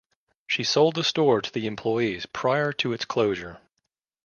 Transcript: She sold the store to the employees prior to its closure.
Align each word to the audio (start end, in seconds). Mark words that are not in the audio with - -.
She 0.47 0.63
sold 0.63 0.95
the 0.95 1.03
store 1.03 1.41
to 1.43 1.53
the 1.53 1.67
employees 1.67 2.25
prior 2.25 2.73
to 2.73 2.91
its 2.91 3.05
closure. 3.05 3.59